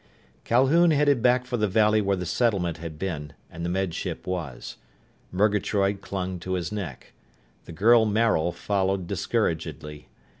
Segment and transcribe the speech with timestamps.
[0.45, 4.25] Calhoun headed back for the valley where the settlement had been, and the Med Ship
[4.25, 4.77] was.
[5.31, 7.13] Murgatroyd clung to his neck.
[7.65, 10.07] The girl Maril followed discouragedly.